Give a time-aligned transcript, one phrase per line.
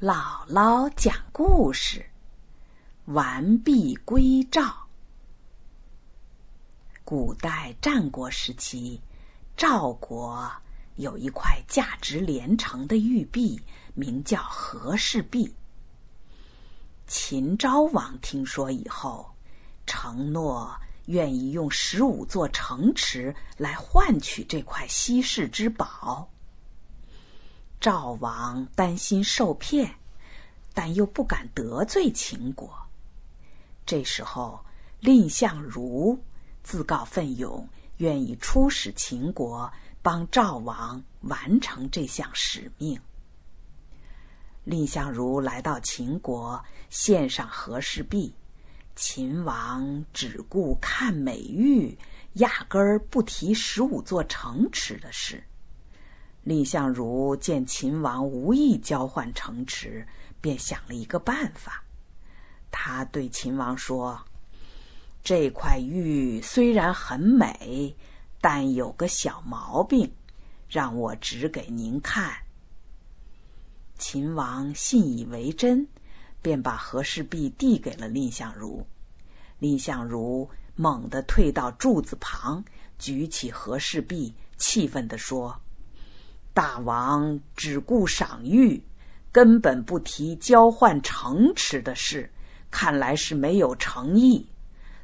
[0.00, 2.06] 姥姥讲故事：
[3.06, 4.86] 完璧归赵。
[7.02, 9.00] 古代战国时期，
[9.56, 10.52] 赵国
[10.94, 13.60] 有一块价值连城的玉璧，
[13.94, 15.52] 名叫和氏璧。
[17.08, 19.34] 秦昭王听说以后，
[19.84, 26.30] 承诺愿意用十五座城池来换取这块稀世之宝。
[27.80, 29.94] 赵王担心受骗，
[30.74, 32.86] 但又不敢得罪秦国。
[33.86, 34.64] 这时候，
[35.00, 36.22] 蔺相如
[36.64, 39.72] 自告奋勇，愿意出使秦国，
[40.02, 43.00] 帮赵王完成这项使命。
[44.64, 48.34] 蔺相如来到秦国，献上和氏璧，
[48.96, 51.96] 秦王只顾看美玉，
[52.34, 55.44] 压根儿不提十五座城池的事。
[56.48, 60.08] 蔺相如见秦王无意交换城池，
[60.40, 61.84] 便想了一个办法。
[62.70, 64.18] 他对秦王说
[65.22, 67.94] ：“这块玉虽然很美，
[68.40, 70.10] 但有个小毛病，
[70.70, 72.34] 让我指给您看。”
[73.98, 75.86] 秦王信以为真，
[76.40, 78.86] 便把和氏璧递给了蔺相如。
[79.58, 82.64] 蔺相如猛地退到柱子旁，
[82.98, 85.60] 举起和氏璧，气愤地说。
[86.58, 88.82] 大王只顾赏玉，
[89.30, 92.32] 根本不提交换城池的事，
[92.68, 94.48] 看来是没有诚意。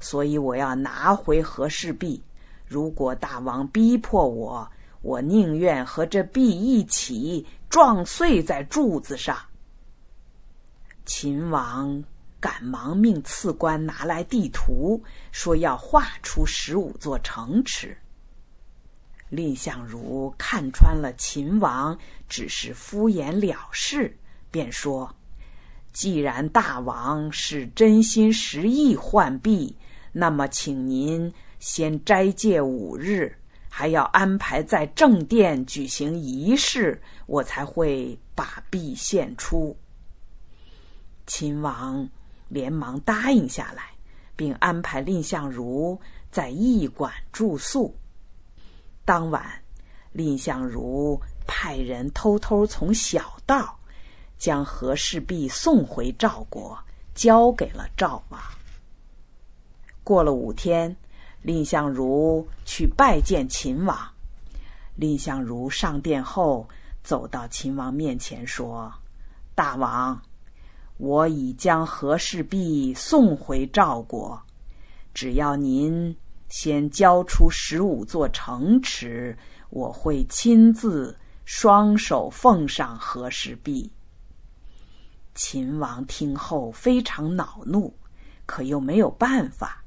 [0.00, 2.22] 所以我要拿回和氏璧。
[2.66, 4.66] 如果大王逼迫我，
[5.02, 9.36] 我宁愿和这璧一起撞碎在柱子上。
[11.04, 12.02] 秦王
[12.40, 17.98] 赶忙命赐官拿来地图，说要画出十五座城池。
[19.32, 24.18] 蔺相如看穿了秦王只是敷衍了事，
[24.50, 25.16] 便说
[25.90, 29.74] ：“既然大王是真心实意换璧，
[30.12, 33.34] 那么请您先斋戒五日，
[33.70, 39.74] 还要安排在正殿举行仪式，我才会把璧献出。”
[41.26, 42.06] 秦王
[42.48, 43.92] 连忙答应下来，
[44.36, 45.98] 并安排蔺相如
[46.30, 47.96] 在驿馆住宿。
[49.04, 49.44] 当晚，
[50.12, 53.78] 蔺相如派人偷偷从小道
[54.38, 56.78] 将和氏璧送回赵国，
[57.14, 58.40] 交给了赵王。
[60.04, 60.96] 过了五天，
[61.42, 63.98] 蔺相如去拜见秦王。
[64.96, 66.68] 蔺相如上殿后，
[67.02, 68.92] 走到秦王面前说
[69.54, 70.22] ：“大王，
[70.98, 74.42] 我已将和氏璧送回赵国，
[75.14, 76.16] 只要您……”
[76.52, 79.38] 先交出十五座城池，
[79.70, 83.90] 我会亲自双手奉上和氏璧。
[85.34, 87.96] 秦王听后非常恼怒，
[88.44, 89.82] 可又没有办法，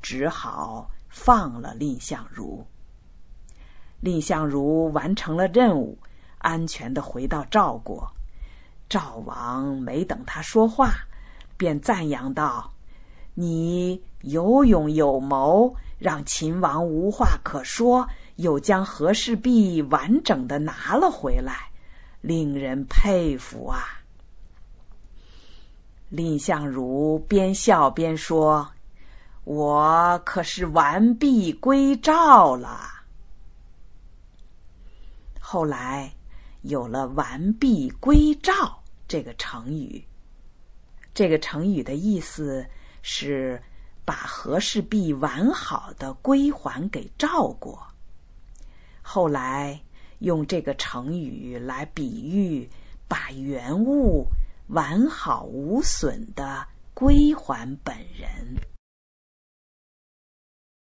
[0.00, 2.66] 只好放了蔺相如。
[4.00, 5.98] 蔺相如完成了任务，
[6.38, 8.10] 安全的回到赵国。
[8.88, 10.94] 赵王没等他说话，
[11.58, 12.72] 便赞扬道
[13.36, 21.70] ：“你有勇有谋。”让秦王无话可说，又将和氏璧完整的拿了回来，
[22.20, 24.02] 令人佩服啊！
[26.10, 28.72] 蔺相如边笑边说
[29.44, 32.78] ：“我可是完璧归赵了。”
[35.40, 36.12] 后来
[36.60, 40.04] 有了“完璧归赵”这个成语，
[41.14, 42.66] 这个成语的意思
[43.08, 43.62] 是。
[44.06, 47.88] 把和氏璧完好的归还给赵国，
[49.02, 49.82] 后来
[50.20, 52.70] 用这个成语来比喻
[53.08, 54.28] 把原物
[54.68, 58.75] 完好无损的归还本人。